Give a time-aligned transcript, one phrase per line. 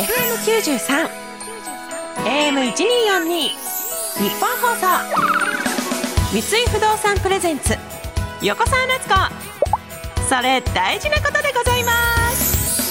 [0.00, 1.10] FM93
[2.24, 3.52] AM1242 日
[4.40, 4.86] 本放送。
[6.32, 7.76] 三井不動産プレゼンツ
[8.40, 9.14] 横澤夏子。
[10.26, 11.92] それ大事なことでございま
[12.30, 12.90] す。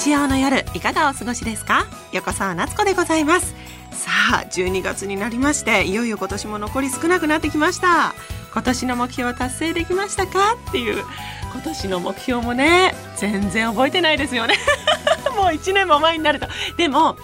[0.00, 1.86] 日曜の夜いかがお過ごしですか？
[2.12, 3.56] 横澤夏子でございます。
[3.90, 8.14] さあ12月になりましていよいよ今年も残り少なくなってきました。
[8.52, 10.54] 今年の目標は達成できましたか？
[10.68, 11.02] っていう
[11.52, 14.54] 今年の目標もね全然覚えてないですよね。
[15.36, 17.16] もう1年も前になるとでも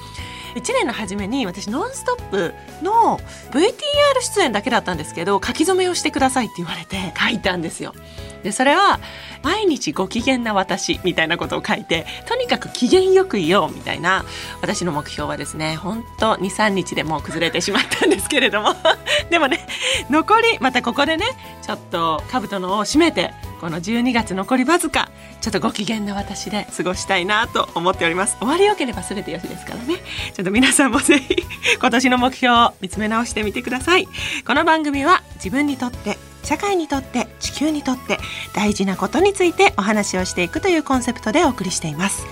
[0.55, 3.19] 1年の初めに私「ノンストップ!」の
[3.53, 3.73] VTR
[4.21, 7.95] 出演だけだったんですけど書き初めをしてくださいって言われて書いたんですよ。
[8.43, 9.01] でそれは
[9.43, 14.25] 「毎日ご機嫌な私」みたいなことを書いてとにかく機嫌よくいようみたいな
[14.61, 18.75] 私の目標はですね本当23日でもう崩れてしまったんですけれども。
[19.31, 19.67] でもね
[20.11, 21.27] 残りまたここでね
[21.63, 25.09] ちょっと兜の緒を締めてこの12月残りわずか
[25.41, 28.37] ちょっとご機嫌な私で過ごしたいなと思っております。
[28.39, 29.97] 終わりよければ全てよしですからね。
[30.35, 31.37] ちょっと皆さんもぜひ
[31.79, 34.09] 今年の目標を見つめ直してみてください。
[34.47, 38.19] この番組は自分にとって社会にとって地球にとって
[38.55, 42.27] 大事なことについてお話をしていくというコンセプトでお送りしています。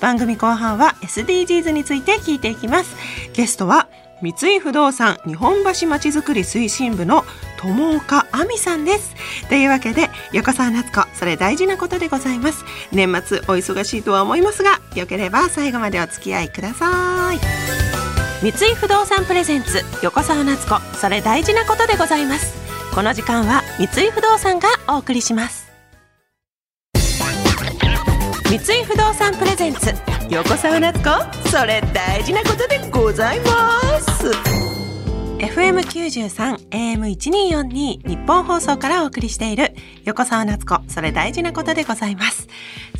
[0.00, 2.96] 番組後半は SDGs について聞いていきます。
[3.32, 3.88] ゲストは
[4.22, 7.24] 三井不動産日本橋まちづくり推進部の
[7.58, 9.14] 友岡亜美さんです。
[9.48, 12.64] というわけで横澤夏子それ大事なことでございます。
[12.92, 17.38] 年末お忙しいとは思いますがよければ最後までお付き合いください。
[18.42, 22.65] 三井不動産プレゼンツ横澤夏子それ大事なことでございます。
[22.96, 25.70] この時間は三井不動産がお送りします。
[28.48, 29.92] 三井不動産プレゼンツ
[30.30, 34.30] 横澤夏子それ大事なことでございます。
[35.36, 42.48] FM93 AM1242 日本放送からお送りしている横澤夏子それ大事なことでございます。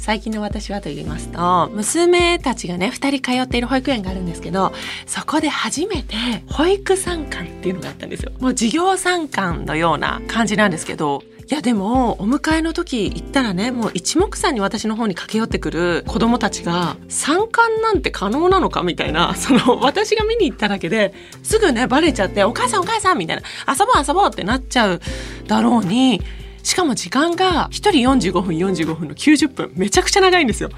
[0.06, 4.72] 最近の私はと言いますと娘たちがね2人通っている保育園があるんですけど
[5.04, 6.14] そこで初めて
[6.48, 8.30] 保育参観っていうのがあったんですよ。
[8.38, 25.00] もう授業参観のような感じなんですけどいやでもお迎えの時行ったらねもう一目散に私の方に駆け寄ってくる子供たちが参観なんて可能なのかみたいなその私が見に行っただけですぐねバレちゃってお母さんお母さんみたいな遊ぼう遊ぼうってなっちゃう
[25.48, 26.22] だろうに
[26.66, 27.90] しかも時間が1人
[28.30, 30.70] 45分45分の90分めちゃくちゃ長いんですよ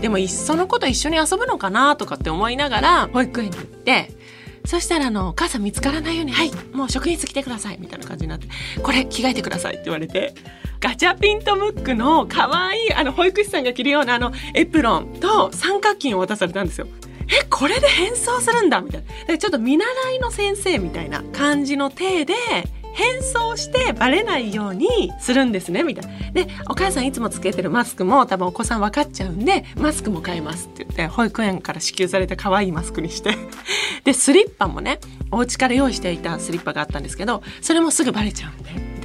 [0.00, 4.16] でもいっそのこと一緒に遊ぶのかなとかって思いながら保育園に行って
[4.64, 8.48] そしたらあの、お母さん見つからないように、はい、もう職員室来てください、みたいな感じになって、
[8.82, 10.34] これ着替えてくださいって言われて、
[10.80, 16.88] ガチャピンとムックの可愛いあの保育士さんが着るようなあのエプロンと三角巾を渡されたんですよ。
[17.28, 19.38] え、これで変装するんだみたいな。
[19.38, 22.34] ちょっと見習いの先生みたいな感じの体で、
[22.96, 26.30] 変装してバレないようにするんですねみたいな。
[26.32, 33.36] でお母さんいつもつけてるマスクも多分お子さん分かっちゃうんでマスクも買いますって言って保育園から支給された可愛いマスクにして
[34.04, 34.98] でスリッパもね
[35.30, 38.96] お家から用意していたスリッパがあったんですけどそれもすぐバレちゃうんで。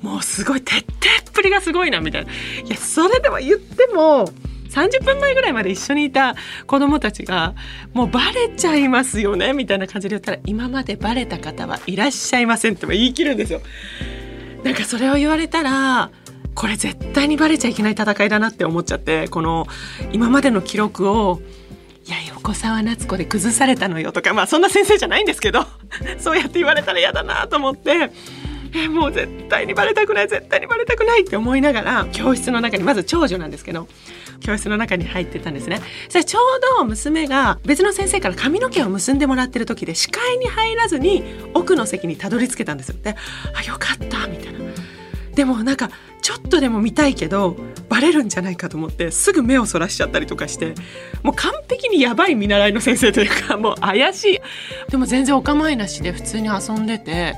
[0.00, 0.86] もうすごい徹底っ
[1.34, 2.30] ぷりがすごいなみたいな。
[2.30, 2.34] い
[2.70, 4.30] やそれでも言っても
[4.70, 6.36] 30分前ぐらいまで一緒にいた
[6.66, 7.54] 子供たちが
[7.92, 13.60] もうバレちゃいますよねみたいな感じで言ったら今までバレた方はいらっしゃいませんって言い切るんですよ。
[14.64, 16.10] なんかそれを言われたら
[16.54, 19.66] これ絶対にバレちゃいけない戦いだなって思っちゃってこの
[20.12, 21.40] 今までの記録を
[22.06, 25.64] いや横澤夏子で崩されたのよとかまあそんな先生じゃないんですけど
[26.18, 28.10] そうやって言われたら嫌だなと思って
[28.74, 33.88] えもう絶対にバレたくない絶対にバレたくないって思いながら教室の中にまず長女なんですけど
[34.40, 35.80] 教室の中に入ってたんですね。
[36.08, 41.22] それちょうど娘が別の先生から髪の毛を結んでもらってる時で視界に入らずに
[41.54, 42.96] 奥の席にたどり着けたんですよ。
[43.02, 43.16] で
[43.54, 44.60] あよかったみたいな。
[45.34, 45.90] でもなんか
[46.22, 47.56] ちょっとでも見たいけど
[47.88, 50.74] バレるんじゃないかと思ってすぐ目をそらしちゃったりとかして
[51.22, 54.40] もう完璧にやばい見習いの先生というかもう怪しい。
[54.90, 57.34] でも全然お構いなしで普通に遊んでて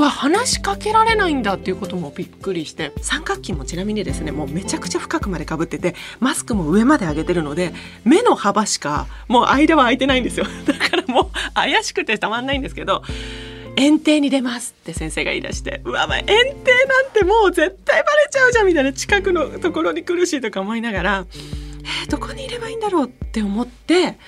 [0.00, 2.92] わ話しかけられないんだっていうこともびっくりして。
[3.02, 7.72] 三角筋もちなみにですねもうめちゃくちゃ深くまでかぶっててマスクも上まで上げてるので
[8.04, 10.46] 目の幅しかもう間は空いてないんですよ。
[10.66, 13.02] だからもう怪しくてたまんないんですけど
[13.76, 21.26] 園庭に出ますって先生が言い出してうわ、まあ、園庭なんてもう絶対バレちゃうじゃんみたいな近くのところに苦しいとか思いながら
[22.02, 24.18] えー、どこにいればいいんだろうって思って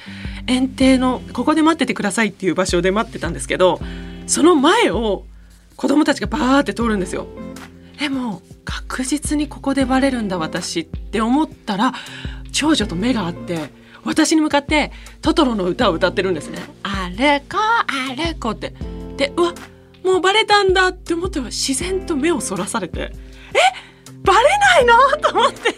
[0.46, 3.80] 園庭のここで待っててくださいっていう場所で待ってたんですけど
[4.26, 5.24] その前を
[5.80, 7.26] 子供たちがバーって通るんですよ。
[7.98, 11.94] でも確実にここでバレるんだ私って思ったら
[12.52, 13.70] 長女と目が合って
[14.04, 14.92] 私に向かって
[15.22, 16.58] トトロの歌を歌ってるんですね。
[16.82, 18.74] あれこあれこって。
[19.16, 19.54] でうわ
[20.04, 23.14] もうバレたんだって思ったら自然と目をそらされてえ
[24.22, 24.94] バレないの？
[25.16, 25.74] と思って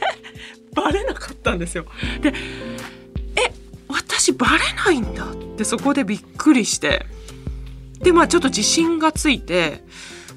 [0.74, 1.86] バレなかったんですよ。
[2.20, 2.34] で
[3.36, 3.52] え
[3.86, 7.06] 私バレないんだってそこでびっくりして
[8.02, 9.82] でまあちょっと自信がついて、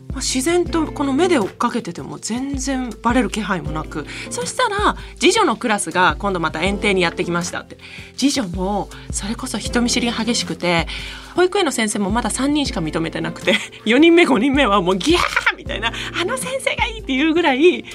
[0.10, 7.78] まあ、自然とこの目で追っかけてても全然バレる気配もなくそしたら次女のクラスが今度また園庭にやってきましたって。
[8.18, 10.88] 次女もそれこそ人見知りが激しくて
[11.36, 13.54] 保育園の先生もまだ3人しか認めてなくて
[13.86, 17.86] 4人目5人目はもうギャーみたいなあの先生がいいっていうぐらい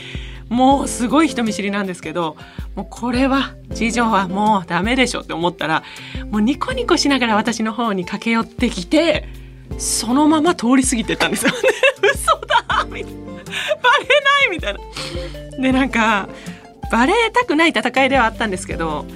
[0.49, 2.37] もうすごい人見知りなんですけど
[2.75, 5.85] もうこれは次女はもうダメでしょって思ったら
[6.31, 9.29] もうニコニコしながら私の方に駆け寄ってきて
[9.79, 11.53] そのまま通り過ぎてったんですよ。
[11.63, 11.69] ね
[12.13, 13.21] 嘘だみたいな。
[13.83, 14.81] バレないみたいな。
[15.59, 16.29] でなんか
[16.91, 19.07] バレたくない戦いではあったんですけど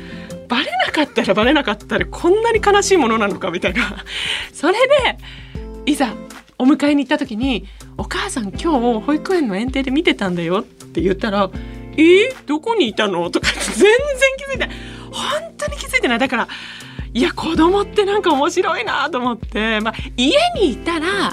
[0.48, 4.04] バレなかったらバレなかったらこんなに悲しいものなのかみたいな。
[4.52, 5.18] それで
[5.86, 6.14] いざ
[6.58, 7.66] お迎えに行った時に
[7.98, 11.50] 「お母さん今日保育園の園庭で見てたんだよ」って言ったら
[11.96, 13.90] 「えー、どこにいたの?」とか全然
[14.38, 14.70] 気づいてない。
[15.10, 16.18] 本当に気づいてない。
[16.18, 16.48] だから
[17.14, 21.32] いや子供ってなんか面白いなと思って、まあ、家にいたら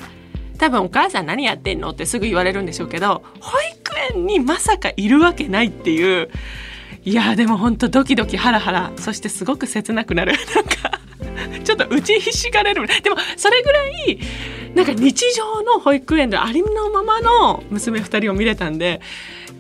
[0.60, 6.30] 多分お母さん何やってんのってすぐ言われるんでしょうけど保育園にまさかいるわけないっていう。
[7.04, 8.92] いやでも本当ドキドキハラハラ。
[8.96, 10.34] そしてすごく切なくなる。
[10.56, 11.00] なんか
[11.64, 12.86] ちょっと打ちひしがれる。
[12.86, 14.20] でもそれぐらい
[14.76, 19.02] なんか日常の保育園でありのままの娘2人を見れたんで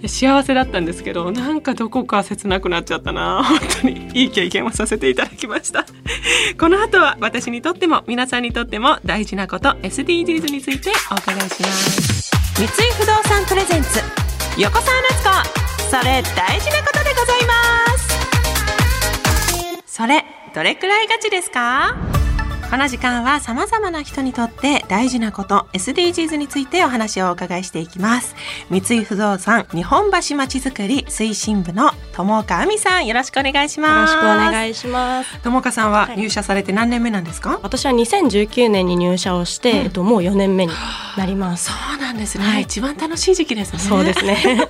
[0.07, 3.43] 幸せだったんですけどなんかどこか切なくなっちゃったな。
[3.47, 4.09] 本当に。
[4.13, 5.85] いい経験をさせていただきました。
[6.59, 12.31] この後は私にとっても皆さんにとっても大事なこと SDGs についてお伺いします。
[12.55, 13.99] 三井不動産プレゼンツ
[14.57, 15.61] 横澤夏子。
[15.97, 18.11] それ大事なことでございます。
[19.85, 20.23] それ
[20.55, 21.95] どれくらいガチですか？
[22.71, 28.33] この時間は様々な人にとって大事なこと SDGs についてお話をお伺いしていきます。
[28.69, 34.13] 三井不動産日本橋まちづくり推進部の友岡亜美さんよろしくお願いします。
[34.13, 35.37] よろしくお願いします。
[35.41, 40.71] 友岡さんは入社されて何年目なんですか、はい、私は2019年に入社をして、うん、えっともう4年目に
[41.17, 41.65] なります。
[41.65, 43.79] そうなんですね、はい、一番楽しい時期ですね。
[43.79, 44.69] そうですね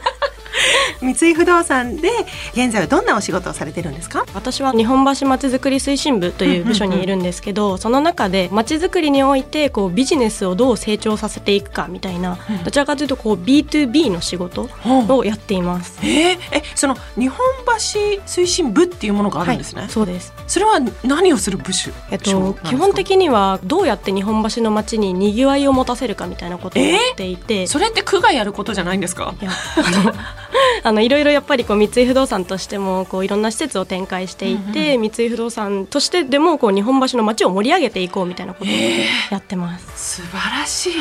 [1.02, 2.10] 三井不動産で
[2.54, 4.26] 現在はどんなお仕事をされてるんですか？
[4.34, 14.70] 私は日本橋まちづくり推進部という部署にいるんですけど、その中でまちづくりにおいてこうビジネスをどう成長させていくかみたいな、うん、どちらかというとこう B2B の仕事
[15.08, 17.72] をやっています、うん、えー、えその日本橋
[18.26, 20.34] 推進部っていうものがあるんですね、はい、そうです。
[20.48, 21.92] それは何をする部署？
[22.12, 29.34] えっと基本的にはどうやって日本橋の街ににぎわいを持たせるかみたいなことをやっていて、えー、それって区がやることじゃないんですか？
[29.42, 30.14] いやあの
[30.84, 38.74] あのいろいろやっぱりこう三井不動産としてもこういろんな施設を展開していて、うんうん、三井不動産としてでもこう日本橋の街を盛り上げていこうみたいなことを
[39.32, 40.22] やってます。
[40.22, 40.94] えー、素晴らしい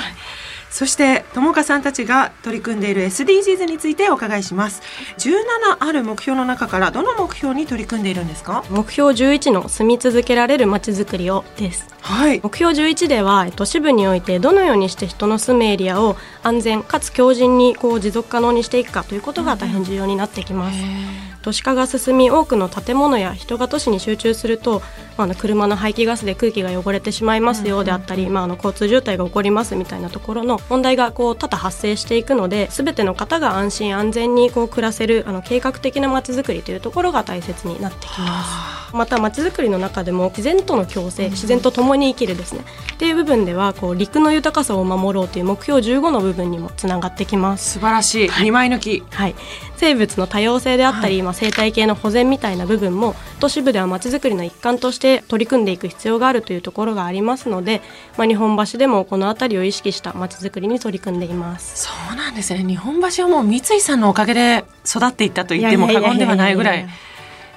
[0.70, 4.82] そして友果さんたちが取り組んでいる SDGs についてお伺いします。
[5.18, 8.64] 17ある目標の中からどの目標に取り組んでいるんですか？
[8.70, 11.88] 目標11の住み続けられるまちづくりをです。
[12.00, 12.40] はい。
[12.42, 24.82] 目標11では都市部においてどのようにして人の住むエリアを安全かつ強靭にこう持続可能にしていくかということが大変重要になってきます、うん都市化が進み多くの建物や人が都市に集中すると、
[25.16, 38.79] まあ、の車の排気ガスで空気が汚れてしまいますよであったり、まあ、あの交通渋滞が起こりますみたいなところの問題がこう多々発生していくので全ての方が安心安全にこう暮らせるあの計画的なまちづくりというところが大切になってきます。
[38.92, 42.64] またまちづくりの中でも自然との共生自然と共に生きるですね。
[42.94, 47.74] っていう部分ではこう陸の豊かさを守ろうという目標15の部分にもつながってきます。
[47.74, 49.34] 素晴らしい、はい、2枚抜き、はい、
[49.76, 57.80] 生物の多様性であったり、はい、まあ、生態系の保全みたいな部分も都市部ではまちづくりの一環として取り組んでいく必要があるというところがありますので、
[58.16, 61.86] まあ、日本橋でもこの辺りを意識したまちづくりに取り組んでいます。
[61.86, 62.64] そうなんですね。
[62.64, 66.78] 日本橋はもう三井さんのおかげで育っていったと言っても過言ではないぐらい。
[66.78, 67.09] いやいやいやいや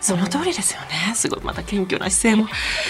[0.03, 1.15] その通りですよね。
[1.15, 2.49] すごいまた謙虚な姿勢も。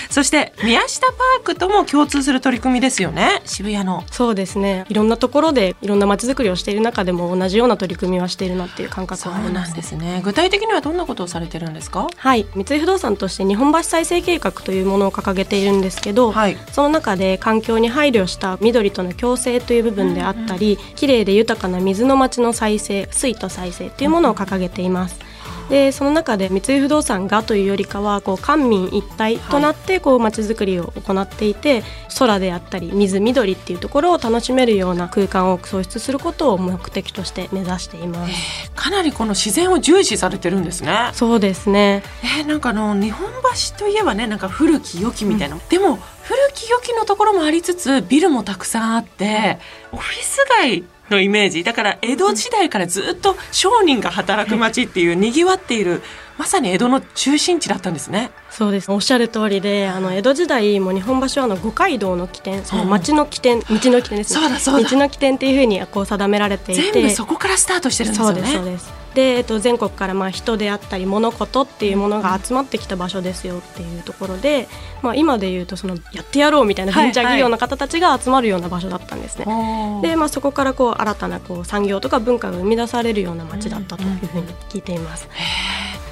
[0.09, 3.41] そして宮下パークとも共通する取り組みですよね。
[3.45, 4.03] 渋谷の。
[4.11, 4.85] そうですね。
[4.89, 9.75] いろんなところでいろんな街づくりをしている中でも同じような取り組みはしているなっていう感覚はあります。
[9.75, 10.21] ですね。
[10.25, 12.07] 具体的にはどんなことをされてるんですか？
[12.15, 12.47] はい。
[12.55, 25.32] 三井不動産として日本橋再生計画というものを掲げているんですけど、はい、その中で環境に配慮した緑との共生という部分であったり、うんうん、綺麗で豊かな水の町の再生水と再生というものを掲げています、うん
[25.73, 31.83] でその中で三井不動産がというよりかはこう官民一体となってこう街づくりを行っていて、はい、
[32.19, 38.71] 空であったり水緑っていうところを楽しめるような空間を創出することを目的として目指しています。
[38.75, 41.09] かなりこの自然を重視されてるんですね。
[41.13, 42.03] そうですね。
[42.21, 49.59] えー、なんかの日本橋といえばねなんか古き良きみたいな、うん、でも古き良きのところもありつつビルもたくさんあって
[49.91, 56.01] オフィス街のイメージだから江戸時代からずっと商人が働く街っていうにぎわっている
[56.37, 58.31] まさに江戸の中心地だったんですね。
[58.49, 58.91] そうです。
[58.91, 64.41] おっしゃる通りであの江戸時代も日本橋はあの五街道の起点その町の起点、道の起点ですね。
[64.41, 64.89] そうだそうだ。
[64.89, 66.91] 道の起点っていうふうにこう定められていて。
[66.91, 68.41] 全部そこからスタートしてるんですよね。
[68.41, 74.67] そうですそうでえっと、全国からまあ人であったり物事っていうものが集まってきた場所ですよっていうところで、
[75.03, 79.45] まあ、今でいうとそのやってやろうみたいなベンチャー企業の方たちが集まるような場所だったんですね。
[79.45, 85.27] はいはい、で、まあ、そこからこう新たなこう産業とか文化が生み出されるような街だったというふうに聞いています。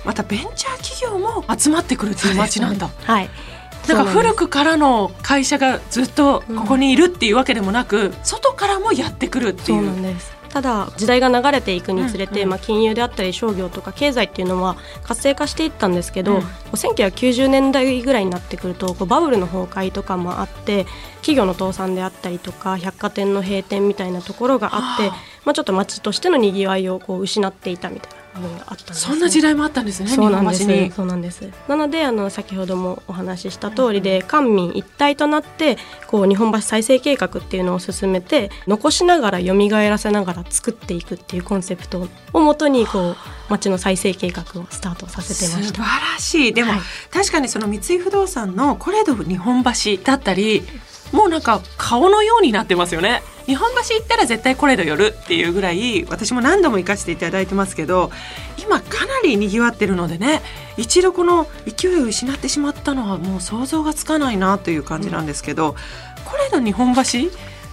[0.06, 2.90] またベンチャー企業も集まってくるっていう街なんだ。
[3.04, 3.30] はい
[3.88, 9.80] なんか古くからの会社がずっとここにいるっていうわけでもなく、うん、外からもやってくるっていう。
[9.80, 20.86] そうなんですただ時代が流れていくにつれて、まあ、金融であったり商業とか経済っていうのは活性化していったんですけど、うん、1990年代ぐらいになってくるとこうバブルの崩壊とかもあって
[21.18, 25.10] 企業の倒産であったりとか百貨店の閉店みたいなところがあって、
[25.46, 30.96] まあ、ちょっと街としてのにぎわいをこう失っていたみたいな部分があったんです、ね、そんな時代もあったんですねそうなんです。
[30.96, 31.50] そうなんです。
[31.68, 43.16] なのであの先ほどもお話しした通りで、官民一体となってこう日本橋再生計画っていうのを進めて残しながら蘇らせながら作っていくっていうコンセプトをもとにこう
[43.50, 45.76] 町の再生計画をスタートさせてました。
[45.76, 46.54] 素晴らしい。
[46.54, 49.72] でも、はい、確かにその三井不動産のコレド日本橋
[50.04, 50.64] だったり
[51.12, 53.22] もうなんか顔のようになってますよね。
[53.46, 58.12] 日本橋行ったら絶対コレド寄るっていうぐらい私も何度も行かせていただいてますけど
[58.64, 60.42] 今かなりにぎわってるのでね
[60.78, 65.76] 一度この勢いを失ってしまったのはもう想像がつかないなという感じなんですけど、うん、
[66.24, 67.04] コレド日本橋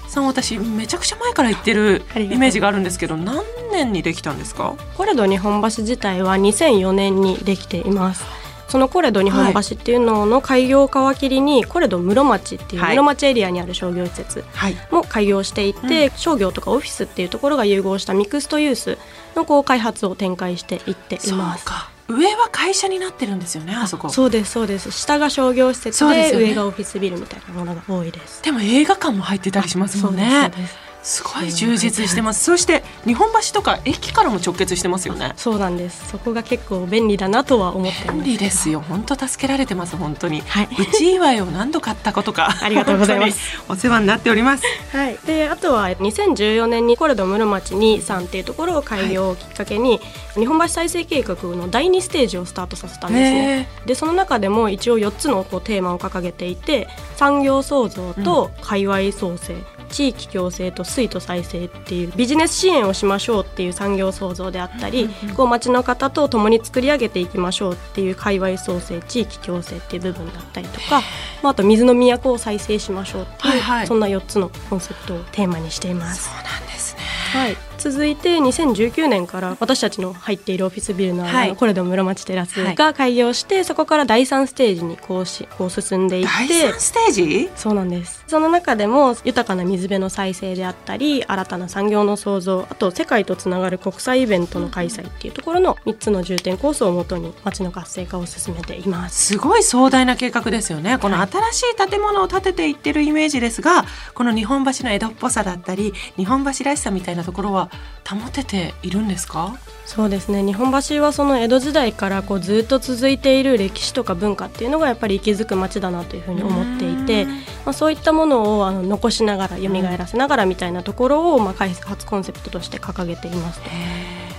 [0.08, 4.74] さん私めちゃくちゃ前から行ってるイメージがあるんですけど何年にできたんですか？
[4.96, 8.24] コレド日本橋自体は2004年にできています
[8.68, 14.44] そのコレド日本橋っていうのの開業を皮切りに、コレド室町っていう室町エリアにある商業施設
[14.90, 18.98] も開業していて、商業とかオフィスっていうところが融合したミクストユース
[19.34, 21.64] のこう開発を展開していっています。
[22.08, 24.08] 上は会社になってるんですよねあそこ。
[24.08, 24.90] そうですそうです。
[24.90, 28.42] 下が商業施設で、ね、上がオフィスビルみたいなものが多いです。
[28.42, 30.50] でも映画館も入ってたりしますもんね。
[30.54, 32.44] そうですすごい充実してます。
[32.44, 35.32] そして日本橋とか駅からも直結してますよね。
[35.36, 36.10] そうなんです。
[36.10, 38.80] そこが結構便利だなとは思って便利ですよ。
[38.80, 40.42] 本当助けられてます本当に。
[40.42, 40.68] はい。
[40.78, 42.58] うち祝いを何度買ったことか。
[42.60, 43.38] ありがとうございます。
[43.70, 44.64] お世話になっております。
[44.92, 45.18] はい。
[45.24, 49.96] であとは2014年にコレド室町にさんっていうところを開業をきっかけに、は
[50.36, 53.68] い、日本橋再生計画の第2ステージをスタートさせたんですね。
[53.86, 56.86] でその中でも一応4つのこうテーマを掲げていて、
[57.16, 59.54] 産業創造と界隈創生。
[59.54, 71.02] うん地域共生と水と再生っていうビジネス支援をしましょうっていう産業創造であったり、こう町の方と共に作り上げていきましょうっていう界隈創生地域共生っていう部分だったりとか、
[71.42, 76.24] まあ、あと水の都を再生しましょうっていう、はいはい、そんな4つのコンセプトをテーマにしています。
[76.24, 77.02] そうなんですね。
[77.32, 87.50] はい続いて2019年から私たちの入っているオフィスビルの,、はい、コレド室町テラスが開業して、はい、そこから第3ステージにこうしこう進んでいって第3ステージ？
[87.54, 88.24] そうなんです。
[88.26, 99.34] その中でも豊かな水辺の再生であったり新たな産業の創造あと世界とつながる国際イベントの開催っていうところの3つの重点コースをもとに町の活性化を進めています。
[99.34, 100.98] すごい壮大な計画ですよね。
[100.98, 107.67] この新しい建物を建てていってるイメージですがこの日本橋の江戸っぽさだったり日本橋らしさみたいなところは
[108.08, 109.56] 保てているんですか？
[109.84, 110.42] そうですね。
[110.42, 117.24] 日本橋はその江戸時代からこうずっと続いている歴史とか文化っていうのがやっぱり息づく街だなというふうに思っていて、
[117.64, 123.70] まあ、そういったものをあの残しながら蘇らせながらみたいなところを、まあ、開発コンセプトとして掲げていますと。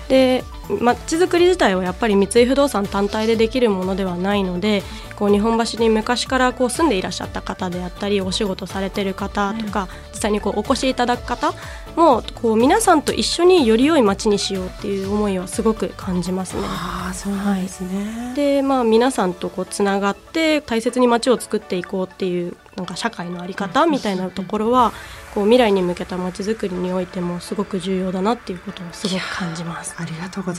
[0.07, 0.43] で
[0.79, 4.83] まちづくり自体はやっぱり三井不動産単体でできるものではないので
[5.15, 11.53] こう日本橋に昔からこう住んでいらっしゃった方であったりお仕事されてる方とか、うん、実際にこうお越しいただく方
[11.95, 16.63] もこう皆さんと一緒により良い街にしようっていう思いはすごく感じますね。
[16.65, 24.93] あそうなんですね、はい、でまあ皆さんとこうつながって大切に街を作っていこうっていうなんか社会の在り方みたいなところは
[25.33, 29.95] こう未来に向けたまちづくりにおいてもすごく重要だなっていうことをすごく感じます。
[29.97, 30.58] ありがとうござい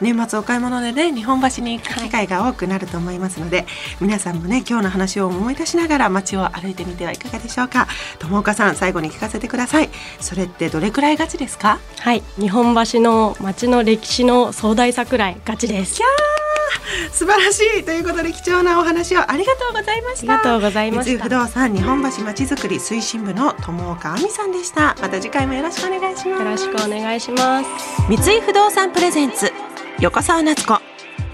[0.00, 3.66] 年末お買い物でね日本橋に行く機会が多くなると思いますので、はい、
[4.02, 7.88] 皆さんもね今日の話を思い出しながら街を歩いてみてはいかがでしょうか。
[8.18, 9.90] 友岡さん最後に聞かせてください。
[10.20, 11.78] それってどれくらいガチですか？
[11.98, 12.22] はい。
[12.38, 15.96] 日本橋の街の歴史の壮大さくらいガチです。
[15.96, 16.29] キャー
[17.12, 20.34] 素晴らしいということで貴重なお話をありがとうございました。
[20.34, 21.24] ありがとうございました。
[21.24, 24.96] 不動産日本橋まちづくり推進部の友岡亜美さんでした。
[25.00, 26.42] また次回もよろしくお願いします。
[26.42, 27.66] よろしくお願いします。
[28.08, 29.52] 三井不動産プレゼンツ
[30.00, 30.80] 横澤夏子。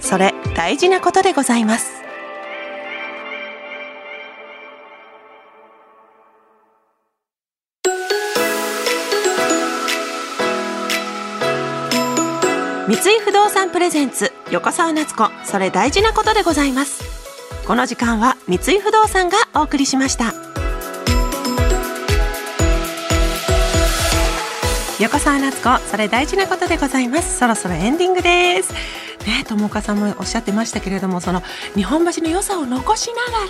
[0.01, 1.96] それ大事なことでございます
[12.97, 17.05] 井不動産プレゼンツ横澤夏子それ大事なことでございます。
[17.67, 20.33] この時間は三井不動産がお送りしました。
[24.99, 27.39] 横澤夏子それ大事なことでございます。
[27.39, 28.73] そろそろエンディングです。
[29.27, 31.43] ね、友岡さんもおっしゃってましたけれどもその
[31.75, 33.49] 日本橋の良さを残しながら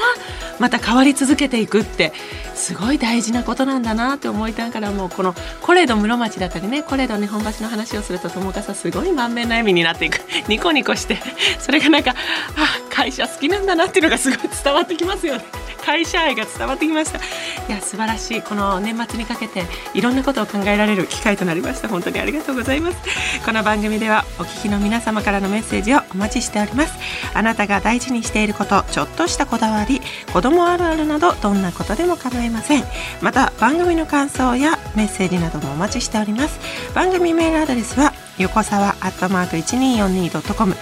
[0.59, 2.13] また変わり続けていくって
[2.55, 10.21] すごい大事なことなんだなって思いながらもうこのコレド室町だったりねコレド日本橋の話をすると友岡さんすごい満面の笑みになっていく。
[10.49, 11.19] ニコニコして
[11.59, 15.45] それがなんかあ会社好きなんだなっていうのがすごい伝わってきますよね。
[15.85, 17.19] 会社愛が伝わってきました。
[17.19, 17.21] い
[17.69, 18.43] や素晴らしい。
[18.43, 21.89] この年末にかけていろんなことを考えられる機会となりました。
[21.89, 22.97] 本当にありがとうございます。
[23.45, 26.95] この番組ではお聞きの皆様からのメッセージをお待ちしております。
[27.35, 30.01] あなたが大事にしていることちょっとしたこだわり
[30.33, 32.85] 子供あるあるなどどんなことでも構いません。
[33.21, 36.59] また番組の感想やメッセージなどもお待ちしております。
[36.95, 40.75] 番組メールアドレスは横沢アットマーク 1242.com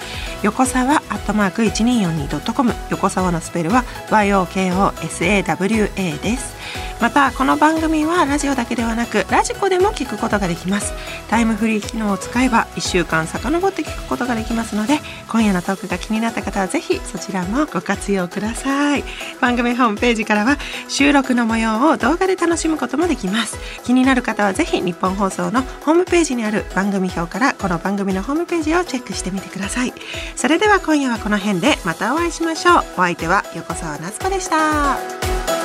[0.43, 6.54] 横沢アットマーク 1242.com 横沢のスペルは YOKOSAWA です。
[7.01, 10.93] またこの番組はラジオだけではなくラジコでも聞くことができます。
[11.29, 19.05] タイムフリー機能を使えば1週間遡って聞くことができますので今夜のトークが気になった方はぜひそちらもご活用ください。
[19.41, 20.57] 番組ホームページからは
[20.89, 23.59] 収録の模様を動画で楽しむこともできます。
[23.85, 29.93] 気になる方はぜひ日本放送のホームページにある番組表からこの番組のホームページをチェックしてみてください。
[30.37, 32.85] それでは今夜はこの辺でまたお会いしましょう。
[32.95, 35.64] お相手は横澤夏子でした。